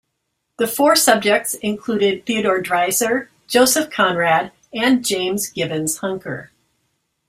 The 0.57 0.65
four 0.65 0.95
subjects 0.95 1.53
included 1.53 2.25
Theodore 2.25 2.59
Dreiser, 2.59 3.29
Joseph 3.45 3.91
Conrad 3.91 4.51
and 4.73 5.05
James 5.05 5.47
Gibbons 5.51 5.99
Huneker. 5.99 6.49